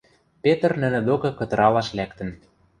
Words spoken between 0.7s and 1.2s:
нӹнӹ